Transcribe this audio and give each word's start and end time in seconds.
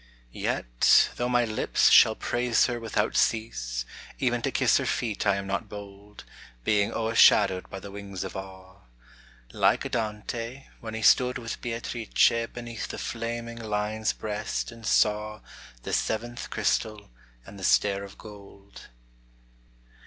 Yet, 0.33 1.11
though 1.17 1.29
my 1.29 1.45
lips 1.45 1.91
shall 1.91 2.15
praise 2.15 2.65
her 2.65 2.79
without 2.79 3.15
cease, 3.15 3.85
Even 4.17 4.41
to 4.41 4.49
kiss 4.49 4.77
her 4.79 4.85
.feet 4.87 5.27
I 5.27 5.35
am 5.35 5.45
not 5.45 5.69
bold, 5.69 6.23
Being 6.63 6.91
o'ershadowed 6.91 7.69
by 7.69 7.79
the 7.79 7.91
wings 7.91 8.23
of 8.23 8.35
awe. 8.35 8.79
Like 9.53 9.91
Dante, 9.91 10.65
when 10.79 10.95
he 10.95 11.03
stood 11.03 11.37
with 11.37 11.61
Beatrice 11.61 12.47
Beneath 12.51 12.87
the 12.87 12.97
flaming 12.97 13.59
Lion's 13.59 14.11
breast, 14.11 14.71
and 14.71 14.87
saw 14.87 15.41
The 15.83 15.93
seventh 15.93 16.49
Crystal, 16.49 17.11
and 17.45 17.59
the 17.59 17.63
Stair 17.63 18.03
of 18.03 18.17
Gold. 18.17 18.87